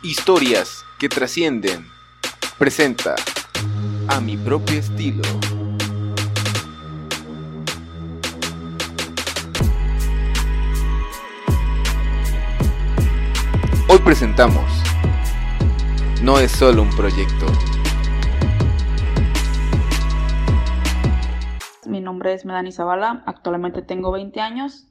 [0.00, 1.84] Historias que trascienden.
[2.56, 3.16] Presenta
[4.06, 5.22] a mi propio estilo.
[13.88, 14.70] Hoy presentamos
[16.22, 17.46] No es solo un proyecto.
[21.86, 24.86] Mi nombre es Melanie Zavala, actualmente tengo 20 años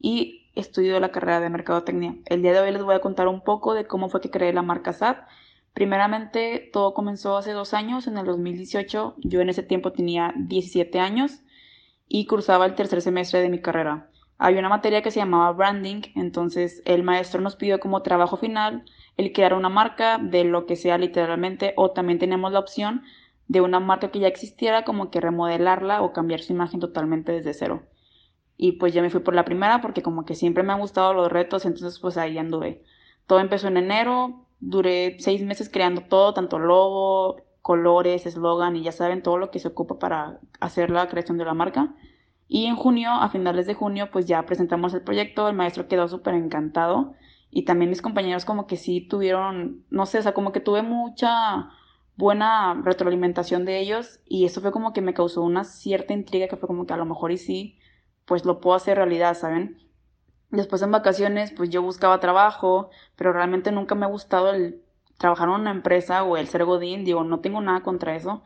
[0.00, 2.16] y estudio la carrera de Mercadotecnia.
[2.24, 4.52] El día de hoy les voy a contar un poco de cómo fue que creé
[4.52, 5.18] la marca SAT.
[5.74, 9.16] Primeramente, todo comenzó hace dos años, en el 2018.
[9.18, 11.42] Yo en ese tiempo tenía 17 años
[12.08, 14.10] y cursaba el tercer semestre de mi carrera.
[14.38, 18.84] Había una materia que se llamaba branding, entonces el maestro nos pidió como trabajo final
[19.16, 23.02] el crear una marca de lo que sea literalmente o también tenemos la opción
[23.48, 27.54] de una marca que ya existiera como que remodelarla o cambiar su imagen totalmente desde
[27.54, 27.82] cero.
[28.56, 31.12] Y pues ya me fui por la primera porque como que siempre me han gustado
[31.12, 32.82] los retos, entonces pues ahí anduve.
[33.26, 38.92] Todo empezó en enero, duré seis meses creando todo, tanto logo, colores, eslogan y ya
[38.92, 41.94] saben todo lo que se ocupa para hacer la creación de la marca.
[42.48, 46.06] Y en junio, a finales de junio, pues ya presentamos el proyecto, el maestro quedó
[46.08, 47.14] súper encantado
[47.50, 50.82] y también mis compañeros como que sí tuvieron, no sé, o sea, como que tuve
[50.82, 51.70] mucha
[52.16, 56.56] buena retroalimentación de ellos y eso fue como que me causó una cierta intriga que
[56.56, 57.78] fue como que a lo mejor sí,
[58.26, 59.78] pues lo puedo hacer realidad, ¿saben?
[60.50, 64.82] Después en vacaciones, pues yo buscaba trabajo, pero realmente nunca me ha gustado el
[65.18, 68.42] trabajar en una empresa o el ser godín, digo, no tengo nada contra eso,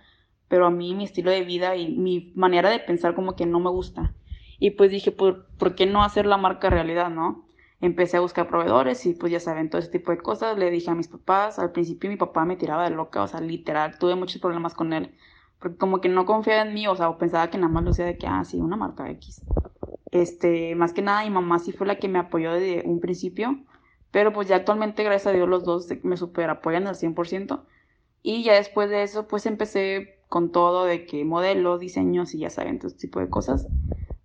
[0.49, 3.61] pero a mí mi estilo de vida y mi manera de pensar como que no
[3.61, 4.15] me gusta.
[4.59, 7.47] Y pues dije, ¿por, ¿por qué no hacer la marca realidad, no?
[7.81, 10.59] Empecé a buscar proveedores y pues ya saben, todo ese tipo de cosas.
[10.59, 13.41] Le dije a mis papás, al principio mi papá me tiraba de loca, o sea,
[13.41, 15.15] literal, tuve muchos problemas con él.
[15.61, 18.07] Porque como que no confiaba en mí, o sea, pensaba que nada más lo hacía
[18.07, 19.47] de que, ah, sí, una marca X.
[20.11, 23.65] Este, más que nada, mi mamá sí fue la que me apoyó desde un principio.
[24.11, 27.67] Pero pues ya actualmente, gracias a Dios, los dos me super apoyan al 100%.
[28.23, 32.51] Y ya después de eso, pues empecé con todo de que modelos, diseños y ya
[32.51, 33.71] saben, todo este tipo de cosas.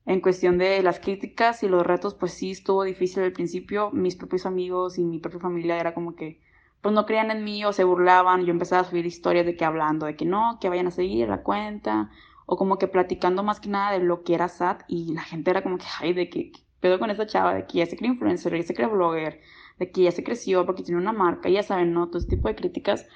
[0.06, 3.92] En cuestión de las críticas y los retos, pues sí estuvo difícil al principio.
[3.92, 6.42] Mis propios amigos y mi propia familia era como que,
[6.86, 8.46] pues no creían en mí o se burlaban.
[8.46, 11.28] Yo empezaba a subir historias de que hablando, de que no, que vayan a seguir
[11.28, 12.12] la cuenta.
[12.46, 14.84] O como que platicando más que nada de lo que era SAT.
[14.88, 17.56] Y la gente era como que, ay, de que, ¿qué pedo con esa chava?
[17.56, 19.42] De que ya se cree influencer, ya se cree blogger,
[19.80, 22.06] de que ya se creció porque tiene una marca, ya saben, ¿no?
[22.06, 23.08] Todo este tipo de críticas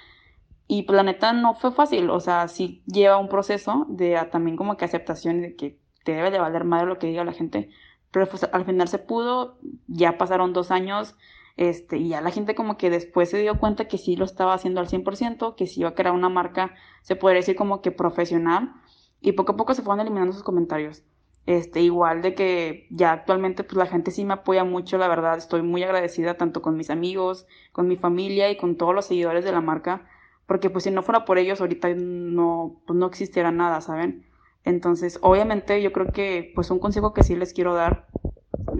[0.67, 4.57] y pues la neta no fue fácil, o sea, sí lleva un proceso de también
[4.57, 7.69] como que aceptación de que te debe de valer madre lo que diga la gente,
[8.11, 11.15] pero pues al final se pudo, ya pasaron dos años,
[11.59, 14.53] este, y ya la gente como que después se dio cuenta que sí lo estaba
[14.53, 17.91] haciendo al 100%, que sí iba a crear una marca, se podría decir como que
[17.91, 18.75] profesional,
[19.19, 21.03] y poco a poco se fueron eliminando sus comentarios.
[21.45, 25.37] Este, igual de que ya actualmente pues la gente sí me apoya mucho, la verdad,
[25.37, 29.43] estoy muy agradecida tanto con mis amigos, con mi familia y con todos los seguidores
[29.43, 30.07] de la marca,
[30.45, 34.25] porque pues si no fuera por ellos ahorita no, pues no existiera nada, ¿saben?
[34.63, 38.07] Entonces, obviamente yo creo que pues un consejo que sí les quiero dar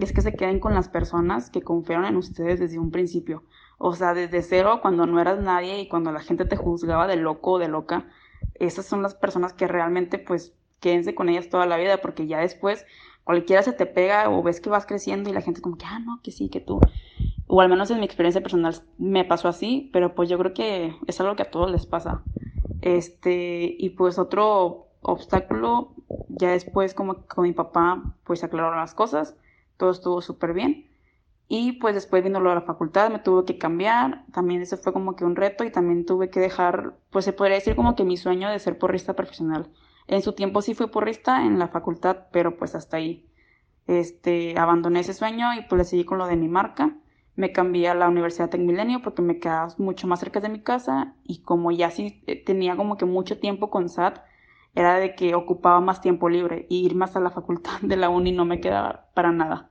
[0.00, 3.42] es que se queden con las personas que confiaron en ustedes desde un principio.
[3.78, 7.16] O sea, desde cero, cuando no eras nadie y cuando la gente te juzgaba de
[7.16, 8.08] loco o de loca,
[8.54, 12.40] esas son las personas que realmente pues quédense con ellas toda la vida, porque ya
[12.40, 12.86] después
[13.24, 15.98] cualquiera se te pega o ves que vas creciendo y la gente como que, ah,
[15.98, 16.80] no, que sí, que tú
[17.52, 20.94] o al menos en mi experiencia personal me pasó así, pero pues yo creo que
[21.08, 22.22] es algo que a todos les pasa.
[22.80, 25.90] Este, y pues otro obstáculo,
[26.28, 29.34] ya después como con mi papá, pues aclararon las cosas,
[29.80, 30.88] todo estuvo súper bien.
[31.48, 34.92] Y pues después vino lo de la facultad, me tuve que cambiar, también eso fue
[34.92, 38.04] como que un reto y también tuve que dejar, pues se podría decir como que
[38.04, 39.68] mi sueño de ser porrista profesional.
[40.06, 43.28] En su tiempo sí fui porrista en la facultad, pero pues hasta ahí.
[43.88, 46.94] Este, abandoné ese sueño y pues le seguí con lo de mi marca
[47.40, 51.14] me cambié a la Universidad Tecmilenio porque me quedaba mucho más cerca de mi casa
[51.24, 54.20] y como ya sí eh, tenía como que mucho tiempo con SAT,
[54.74, 58.08] era de que ocupaba más tiempo libre y ir más a la facultad de la
[58.08, 59.69] uni no me quedaba para nada.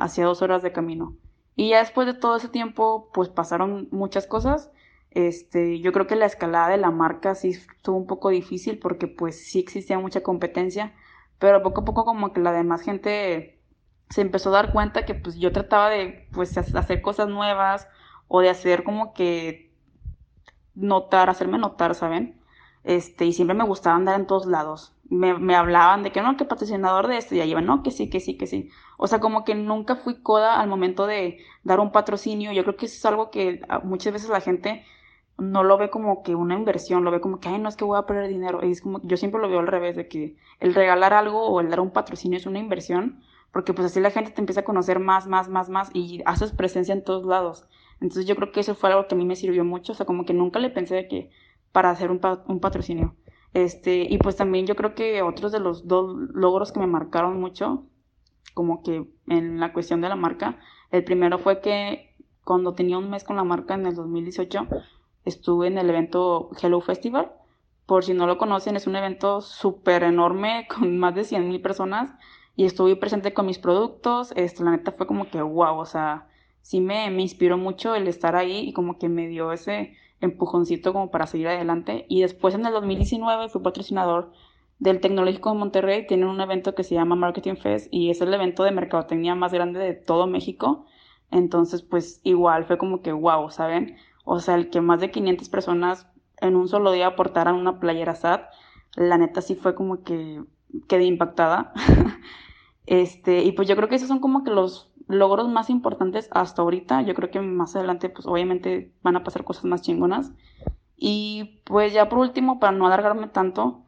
[0.00, 1.16] Hacía dos horas de camino.
[1.56, 4.70] Y ya después de todo ese tiempo, pues pasaron muchas cosas.
[5.10, 9.08] Este, yo creo que la escalada de la marca sí estuvo un poco difícil porque
[9.08, 10.94] pues sí existía mucha competencia,
[11.38, 13.60] pero poco a poco como que la demás gente
[14.08, 17.88] se empezó a dar cuenta que pues yo trataba de pues hacer cosas nuevas
[18.28, 19.72] o de hacer como que
[20.74, 22.40] notar, hacerme notar, ¿saben?
[22.84, 24.94] Este, y siempre me gustaba andar en todos lados.
[25.08, 27.90] Me, me hablaban de que no, que patrocinador de esto, y ahí iba, no, que
[27.90, 28.70] sí, que sí, que sí.
[29.02, 32.52] O sea, como que nunca fui coda al momento de dar un patrocinio.
[32.52, 34.84] Yo creo que eso es algo que ah, muchas veces la gente
[35.38, 37.84] no lo ve como que una inversión, lo ve como que, ay, no es que
[37.84, 38.60] voy a perder dinero.
[38.62, 41.60] Y es como, yo siempre lo veo al revés, de que el regalar algo o
[41.60, 44.64] el dar un patrocinio es una inversión, porque pues así la gente te empieza a
[44.64, 47.66] conocer más, más, más, más y haces presencia en todos lados.
[48.02, 50.06] Entonces yo creo que eso fue algo que a mí me sirvió mucho, o sea,
[50.06, 51.30] como que nunca le pensé de que
[51.72, 53.16] para hacer un, un patrocinio.
[53.54, 57.40] Este, y pues también yo creo que otros de los dos logros que me marcaron
[57.40, 57.86] mucho,
[58.54, 60.58] como que en la cuestión de la marca,
[60.90, 62.14] el primero fue que
[62.44, 64.66] cuando tenía un mes con la marca en el 2018,
[65.24, 67.32] estuve en el evento Hello Festival.
[67.86, 71.60] Por si no lo conocen, es un evento súper enorme con más de 100 mil
[71.60, 72.12] personas
[72.56, 74.32] y estuve presente con mis productos.
[74.36, 76.28] Esto, la neta fue como que wow, o sea,
[76.62, 80.92] sí me, me inspiró mucho el estar ahí y como que me dio ese empujoncito
[80.92, 82.06] como para seguir adelante.
[82.08, 84.32] Y después en el 2019 fui patrocinador
[84.80, 86.06] del Tecnológico de Monterrey.
[86.06, 89.52] Tienen un evento que se llama Marketing Fest y es el evento de mercadotecnia más
[89.52, 90.86] grande de todo México.
[91.30, 93.96] Entonces, pues igual fue como que wow, ¿saben?
[94.24, 98.14] O sea, el que más de 500 personas en un solo día aportaran una playera
[98.14, 98.48] SAT,
[98.96, 100.42] la neta sí fue como que
[100.88, 101.72] quedé impactada.
[102.86, 106.62] este, y pues yo creo que esos son como que los logros más importantes hasta
[106.62, 107.02] ahorita.
[107.02, 110.32] Yo creo que más adelante, pues obviamente van a pasar cosas más chingonas.
[110.96, 113.82] Y pues ya por último, para no alargarme tanto,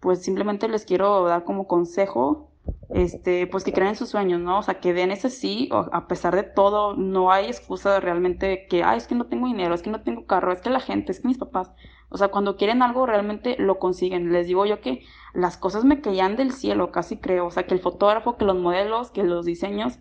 [0.00, 2.48] pues simplemente les quiero dar como consejo
[2.90, 4.58] este, pues que creen en sus sueños, ¿no?
[4.58, 8.82] O sea, que den ese sí, a pesar de todo, no hay excusa realmente que,
[8.82, 11.12] ay, es que no tengo dinero, es que no tengo carro, es que la gente,
[11.12, 11.72] es que mis papás,
[12.10, 14.32] o sea, cuando quieren algo realmente lo consiguen.
[14.32, 15.04] Les digo yo que
[15.34, 18.56] las cosas me caían del cielo, casi creo, o sea, que el fotógrafo, que los
[18.56, 19.98] modelos, que los diseños,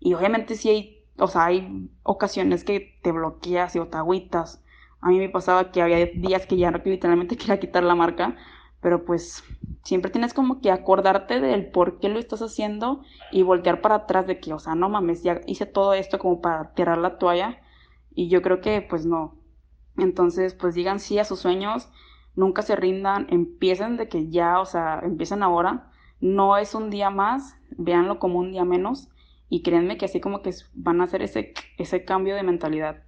[0.00, 4.62] y obviamente sí hay, o sea, hay ocasiones que te bloqueas y o te agüitas.
[5.00, 8.36] A mí me pasaba que había días que ya literalmente quería quitar la marca,
[8.84, 9.42] pero pues
[9.82, 13.00] siempre tienes como que acordarte del por qué lo estás haciendo
[13.32, 16.42] y voltear para atrás de que, o sea, no mames, ya hice todo esto como
[16.42, 17.62] para tirar la toalla
[18.14, 19.36] y yo creo que pues no.
[19.96, 21.88] Entonces, pues digan sí a sus sueños,
[22.36, 25.90] nunca se rindan, empiecen de que ya, o sea, empiecen ahora.
[26.20, 29.08] No es un día más, véanlo como un día menos
[29.48, 33.02] y créanme que así como que van a hacer ese, ese cambio de mentalidad.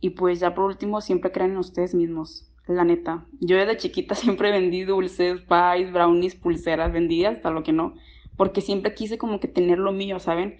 [0.00, 3.26] Y pues ya por último, siempre crean en ustedes mismos la neta.
[3.40, 7.94] Yo desde chiquita siempre vendí dulces, pies, brownies, pulseras, vendí hasta lo que no,
[8.36, 10.58] porque siempre quise como que tener lo mío, ¿saben?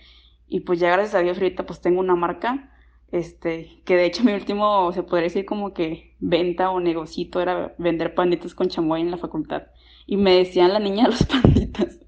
[0.49, 2.73] Y pues ya gracias a Dios ahorita pues tengo una marca,
[3.13, 7.75] este, que de hecho mi último, se podría decir como que venta o negocito era
[7.79, 9.65] vender panditas con chamoy en la facultad.
[10.07, 12.01] Y me decían la niña de los panditas.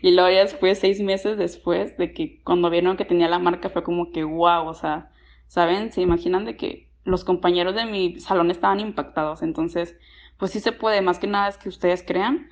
[0.00, 3.68] Y luego ya después, seis meses después de que cuando vieron que tenía la marca
[3.68, 5.10] fue como que wow, o sea,
[5.46, 5.92] ¿saben?
[5.92, 9.42] ¿Se imaginan de que los compañeros de mi salón estaban impactados.
[9.42, 9.96] Entonces,
[10.38, 12.48] pues sí se puede, más que nada es que ustedes crean.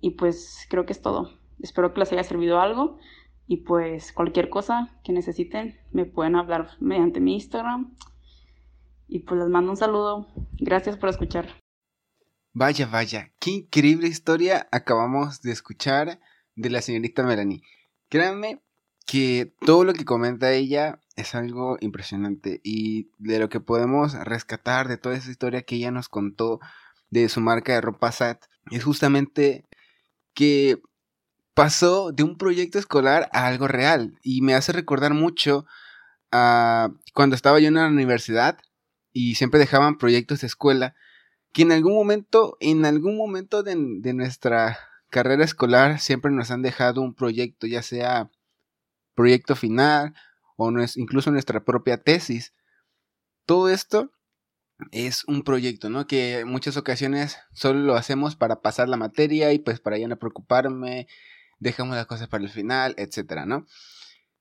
[0.00, 1.38] Y pues creo que es todo.
[1.60, 2.98] Espero que les haya servido algo.
[3.46, 7.94] Y pues cualquier cosa que necesiten, me pueden hablar mediante mi Instagram.
[9.06, 10.26] Y pues les mando un saludo.
[10.58, 11.48] Gracias por escuchar.
[12.52, 16.18] Vaya, vaya, qué increíble historia acabamos de escuchar
[16.56, 17.62] de la señorita Melanie.
[18.08, 18.60] Créanme
[19.06, 22.60] que todo lo que comenta ella es algo impresionante.
[22.62, 26.60] Y de lo que podemos rescatar de toda esa historia que ella nos contó
[27.10, 29.66] de su marca de ropa SAT es justamente
[30.34, 30.80] que
[31.54, 34.18] pasó de un proyecto escolar a algo real.
[34.22, 35.66] Y me hace recordar mucho
[36.30, 38.58] a cuando estaba yo en la universidad
[39.12, 40.94] y siempre dejaban proyectos de escuela
[41.52, 44.78] que en algún momento, en algún momento de, de nuestra
[45.10, 48.30] carrera escolar siempre nos han dejado un proyecto, ya sea
[49.14, 50.14] proyecto final
[50.58, 52.52] o es incluso nuestra propia tesis.
[53.46, 54.10] Todo esto
[54.90, 56.06] es un proyecto, ¿no?
[56.06, 60.08] Que en muchas ocasiones solo lo hacemos para pasar la materia y pues para ya
[60.08, 61.06] no preocuparme,
[61.60, 63.66] dejamos las cosas para el final, etcétera, ¿no?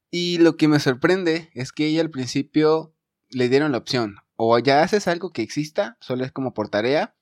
[0.09, 2.95] Y lo que me sorprende es que ella al principio
[3.29, 7.15] le dieron la opción, o ya haces algo que exista, solo es como por tarea,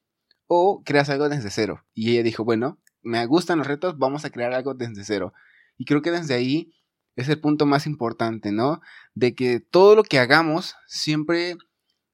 [0.48, 1.84] o creas algo desde cero.
[1.94, 5.34] Y ella dijo, bueno, me gustan los retos, vamos a crear algo desde cero.
[5.78, 6.72] Y creo que desde ahí
[7.16, 8.82] es el punto más importante, ¿no?
[9.14, 11.58] De que todo lo que hagamos siempre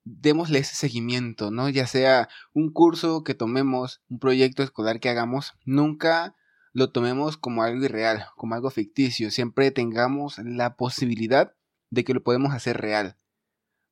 [0.03, 1.69] démosle ese seguimiento, ¿no?
[1.69, 6.35] Ya sea un curso que tomemos, un proyecto escolar que hagamos, nunca
[6.73, 11.53] lo tomemos como algo irreal, como algo ficticio, siempre tengamos la posibilidad
[11.89, 13.17] de que lo podemos hacer real.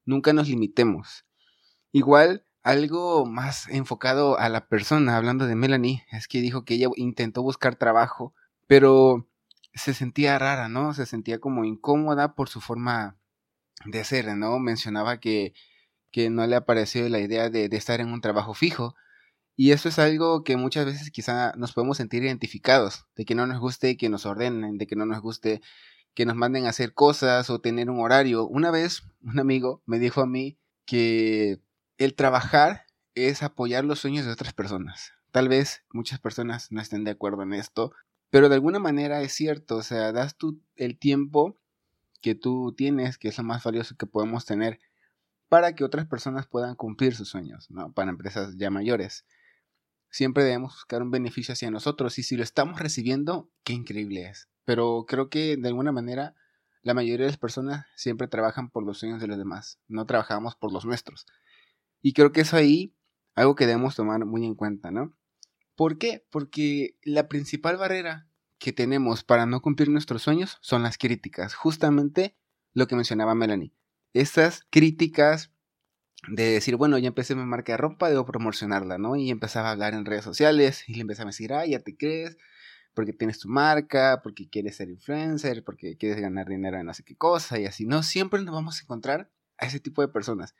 [0.06, 1.25] Nunca nos limitemos.
[1.92, 6.88] Igual, algo más enfocado a la persona, hablando de Melanie, es que dijo que ella
[6.96, 8.34] intentó buscar trabajo,
[8.68, 9.28] pero
[9.74, 10.94] se sentía rara, ¿no?
[10.94, 13.18] Se sentía como incómoda por su forma
[13.86, 14.60] de ser, ¿no?
[14.60, 15.54] Mencionaba que,
[16.12, 18.96] que no le ha parecido la idea de, de estar en un trabajo fijo.
[19.56, 23.46] Y eso es algo que muchas veces quizá nos podemos sentir identificados, de que no
[23.46, 25.62] nos guste que nos ordenen, de que no nos guste
[26.14, 28.48] que nos manden a hacer cosas o tener un horario.
[28.48, 31.62] Una vez un amigo me dijo a mí que
[31.98, 32.86] el trabajar
[33.16, 35.14] es apoyar los sueños de otras personas.
[35.32, 37.94] Tal vez muchas personas no estén de acuerdo en esto,
[38.29, 41.59] pero de alguna manera es cierto, o sea, das tú el tiempo
[42.21, 44.79] que tú tienes, que es lo más valioso que podemos tener,
[45.48, 47.91] para que otras personas puedan cumplir sus sueños, ¿no?
[47.93, 49.25] Para empresas ya mayores.
[50.12, 54.48] Siempre debemos buscar un beneficio hacia nosotros y si lo estamos recibiendo, qué increíble es.
[54.65, 56.36] Pero creo que de alguna manera
[56.81, 60.55] la mayoría de las personas siempre trabajan por los sueños de los demás, no trabajamos
[60.55, 61.25] por los nuestros.
[62.01, 62.95] Y creo que eso ahí,
[63.36, 65.13] algo que debemos tomar muy en cuenta, ¿no?
[65.79, 66.25] ¿Por qué?
[66.29, 72.36] Porque la principal barrera que tenemos para no cumplir nuestros sueños son las críticas, justamente
[72.74, 73.71] lo que mencionaba Melanie.
[74.12, 75.53] Estas críticas
[76.27, 79.15] de decir, bueno, ya empecé mi marca de ropa, debo promocionarla, ¿no?
[79.15, 81.95] Y empezaba a hablar en redes sociales y le empezaba a decir, ah, ya te
[81.95, 82.36] crees,
[82.93, 87.05] porque tienes tu marca, porque quieres ser influencer, porque quieres ganar dinero en no sé
[87.05, 88.03] qué cosa y así, ¿no?
[88.03, 90.55] Siempre nos vamos a encontrar a ese tipo de personas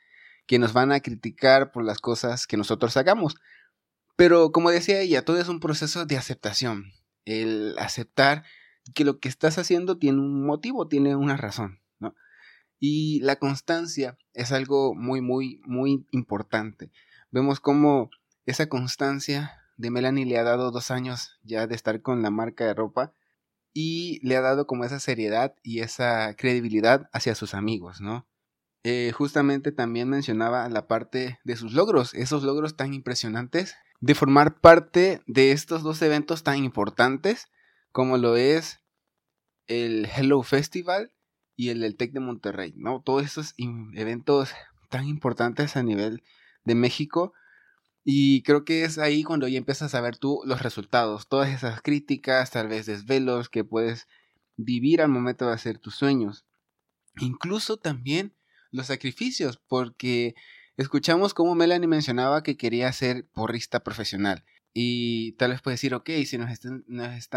[0.46, 3.36] que nos van a criticar por las cosas que nosotros hagamos.
[4.20, 6.92] Pero como decía ella, todo es un proceso de aceptación.
[7.24, 8.44] El aceptar
[8.94, 12.14] que lo que estás haciendo tiene un motivo, tiene una razón, ¿no?
[12.78, 16.92] Y la constancia es algo muy, muy, muy importante.
[17.30, 18.10] Vemos cómo
[18.44, 22.66] esa constancia de Melanie le ha dado dos años ya de estar con la marca
[22.66, 23.14] de ropa
[23.72, 28.28] y le ha dado como esa seriedad y esa credibilidad hacia sus amigos, ¿no?
[28.82, 34.60] Eh, justamente también mencionaba la parte de sus logros, esos logros tan impresionantes de formar
[34.60, 37.48] parte de estos dos eventos tan importantes
[37.92, 38.80] como lo es
[39.66, 41.12] el Hello Festival
[41.56, 43.02] y el del Tec de Monterrey, ¿no?
[43.02, 43.54] Todos esos
[43.94, 44.50] eventos
[44.88, 46.22] tan importantes a nivel
[46.64, 47.32] de México
[48.04, 51.82] y creo que es ahí cuando ya empiezas a ver tú los resultados, todas esas
[51.82, 54.08] críticas, tal vez desvelos que puedes
[54.56, 56.46] vivir al momento de hacer tus sueños.
[57.18, 58.34] Incluso también
[58.70, 60.34] los sacrificios, porque
[60.80, 64.44] escuchamos como Melanie mencionaba que quería ser porrista profesional.
[64.72, 67.28] Y tal vez puede decir, ok, si nos, están, nos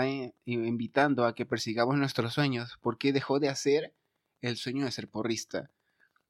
[0.45, 3.93] invitando a que persigamos nuestros sueños, ¿por qué dejó de hacer
[4.41, 5.71] el sueño de ser porrista?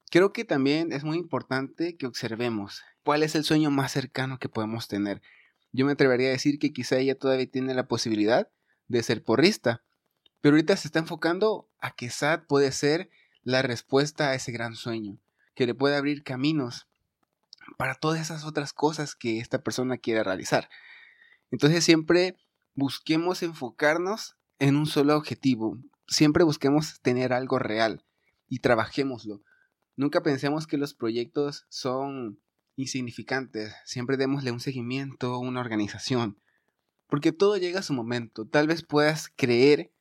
[0.10, 4.50] Creo que también es muy importante que observemos cuál es el sueño más cercano que
[4.50, 5.22] podemos tener.
[5.72, 8.50] Yo me atrevería a decir que quizá ella todavía tiene la posibilidad
[8.88, 9.84] de ser porrista,
[10.42, 13.10] pero ahorita se está enfocando a que SAT puede ser
[13.44, 15.20] la respuesta a ese gran sueño,
[15.54, 16.88] que le puede abrir caminos
[17.78, 20.70] para todas esas otras cosas que esta persona quiere realizar.
[21.52, 22.36] Entonces siempre
[22.76, 25.78] busquemos enfocarnos en un solo objetivo,
[26.08, 28.06] siempre busquemos tener algo real
[28.48, 29.42] y trabajémoslo.
[29.96, 32.40] Nunca pensemos que los proyectos son
[32.76, 36.40] insignificantes, siempre démosle un seguimiento, una organización,
[37.08, 38.48] porque todo llega a su momento.
[38.48, 39.92] Tal vez puedas creer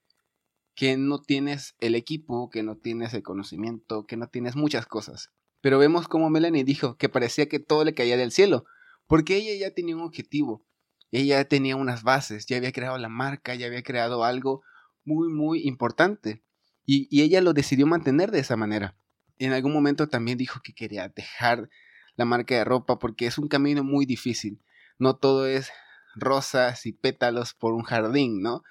[0.75, 5.31] que no tienes el equipo, que no tienes el conocimiento, que no tienes muchas cosas.
[5.63, 8.67] Pero vemos como Melanie dijo que parecía que todo le caía del cielo,
[9.07, 10.67] porque ella ya tenía un objetivo,
[11.11, 14.63] ella ya tenía unas bases, ya había creado la marca, ya había creado algo
[15.05, 16.43] muy, muy importante.
[16.85, 18.97] Y, y ella lo decidió mantener de esa manera.
[19.39, 21.71] En algún momento también dijo que quería dejar
[22.17, 24.61] la marca de ropa porque es un camino muy difícil.
[24.99, 25.71] No todo es
[26.17, 28.57] rosas y pétalos por un jardín, ¿no?
[28.57, 28.65] O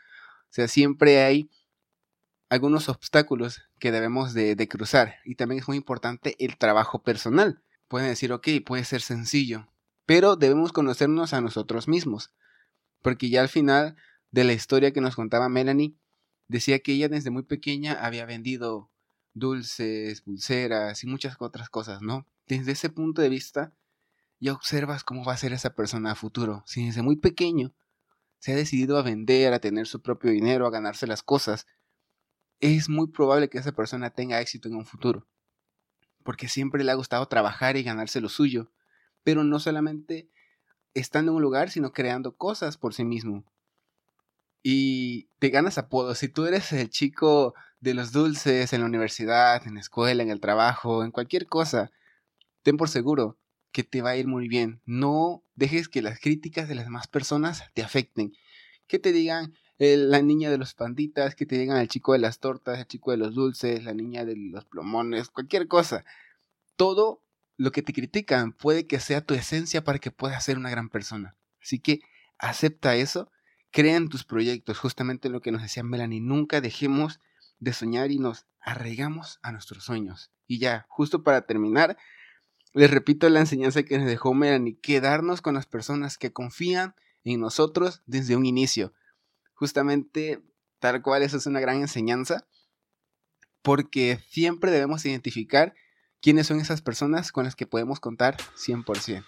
[0.50, 1.50] sea, siempre hay
[2.50, 5.15] algunos obstáculos que debemos de, cruzar.
[5.25, 7.63] Y también es muy importante el trabajo personal.
[7.88, 9.67] Pueden decir, ok, puede ser sencillo,
[10.05, 12.31] pero debemos conocernos a nosotros mismos.
[13.01, 13.97] Porque ya al final
[14.29, 15.95] de la historia que nos contaba Melanie,
[16.47, 18.91] decía que ella desde muy pequeña había vendido
[19.33, 22.27] dulces, pulseras y muchas otras cosas, ¿no?
[22.45, 23.73] Desde ese punto de vista,
[24.39, 26.63] ya observas cómo va a ser esa persona a futuro.
[26.67, 27.73] Si desde muy pequeño
[28.38, 31.65] se ha decidido a vender, a tener su propio dinero, a ganarse las cosas,
[32.62, 35.27] es muy probable que esa persona tenga éxito en un futuro.
[36.24, 38.72] Porque siempre le ha gustado trabajar y ganarse lo suyo.
[39.24, 40.30] Pero no solamente
[40.94, 43.44] estando en un lugar, sino creando cosas por sí mismo.
[44.63, 46.20] Y te ganas apodos.
[46.20, 50.30] Si tú eres el chico de los dulces en la universidad, en la escuela, en
[50.30, 51.91] el trabajo, en cualquier cosa,
[52.62, 53.39] ten por seguro
[53.72, 54.82] que te va a ir muy bien.
[54.86, 58.34] No dejes que las críticas de las demás personas te afecten.
[58.86, 62.39] Que te digan, la niña de los panditas, que te digan el chico de las
[62.39, 66.05] tortas, el chico de los dulces, la niña de los plomones, cualquier cosa.
[66.75, 67.23] Todo
[67.57, 70.89] lo que te critican puede que sea tu esencia para que puedas ser una gran
[70.89, 71.35] persona.
[71.59, 72.01] Así que
[72.38, 73.31] acepta eso,
[73.71, 77.19] crea en tus proyectos, justamente lo que nos decía Melanie, nunca dejemos
[77.59, 80.31] de soñar y nos arraigamos a nuestros sueños.
[80.45, 81.97] Y ya, justo para terminar,
[82.73, 87.39] les repito la enseñanza que nos dejó Melanie, quedarnos con las personas que confían en
[87.39, 88.93] nosotros desde un inicio.
[89.62, 90.41] Justamente,
[90.80, 92.48] tal cual, eso es una gran enseñanza,
[93.62, 95.75] porque siempre debemos identificar
[96.20, 99.24] quiénes son esas personas con las que podemos contar 100%.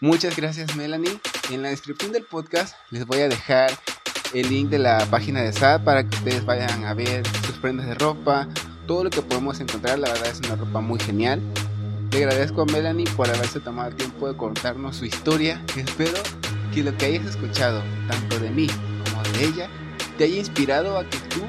[0.00, 1.18] Muchas gracias Melanie.
[1.50, 3.72] En la descripción del podcast les voy a dejar
[4.34, 7.86] el link de la página de SAT para que ustedes vayan a ver sus prendas
[7.86, 8.48] de ropa,
[8.86, 9.98] todo lo que podemos encontrar.
[9.98, 11.42] La verdad es una ropa muy genial.
[12.12, 15.60] Le agradezco a Melanie por haberse tomado el tiempo de contarnos su historia.
[15.74, 16.22] Espero
[16.72, 18.68] que lo que hayas escuchado, tanto de mí
[19.40, 19.68] ella,
[20.18, 21.40] te haya inspirado a que tú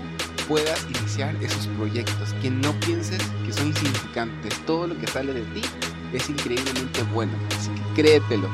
[0.47, 4.53] puedas iniciar esos proyectos, que no pienses que son insignificantes.
[4.65, 5.61] Todo lo que sale de ti
[6.13, 7.33] es increíblemente bueno.
[7.57, 8.49] Así que créetelo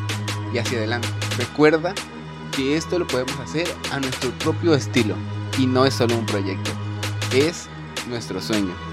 [0.53, 1.07] y hacia adelante.
[1.37, 1.93] Recuerda
[2.55, 5.15] que esto lo podemos hacer a nuestro propio estilo
[5.57, 6.71] y no es solo un proyecto,
[7.33, 7.67] es
[8.07, 8.92] nuestro sueño.